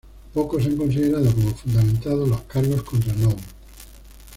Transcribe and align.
Pocos 0.33 0.65
han 0.65 0.77
considerado 0.77 1.29
como 1.31 1.53
fundamentados 1.53 2.27
los 2.27 2.41
cargos 2.45 2.81
contra 2.81 3.13
Nour. 3.13 3.35